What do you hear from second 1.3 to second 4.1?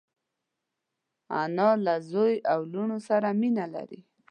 انا له زوی او لوڼو سره مینه لري